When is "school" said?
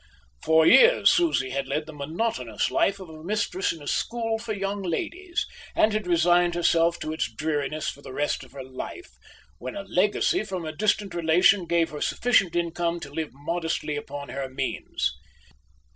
3.87-4.39